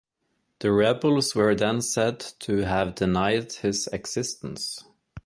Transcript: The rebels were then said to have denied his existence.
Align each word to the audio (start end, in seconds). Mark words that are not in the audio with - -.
The 0.61 0.71
rebels 0.71 1.35
were 1.35 1.53
then 1.53 1.79
said 1.81 2.21
to 2.39 2.63
have 2.65 2.95
denied 2.95 3.51
his 3.53 3.85
existence. 3.93 4.83